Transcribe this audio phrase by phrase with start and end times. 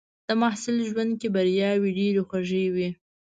[0.27, 2.89] د محصل ژوند کې بریاوې ډېرې خوږې وي.